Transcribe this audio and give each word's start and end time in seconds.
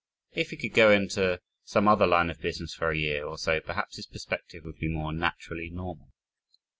If 0.31 0.49
he 0.49 0.57
could 0.57 0.73
go 0.73 0.89
into 0.89 1.39
some 1.63 1.87
other 1.87 2.07
line 2.07 2.31
of 2.31 2.41
business 2.41 2.73
for 2.73 2.89
a 2.89 2.97
year 2.97 3.23
or 3.23 3.37
so 3.37 3.59
perhaps 3.59 3.97
his 3.97 4.07
perspective 4.07 4.63
would 4.65 4.79
be 4.79 4.87
more 4.89 5.13
naturally 5.13 5.69
normal. 5.69 6.11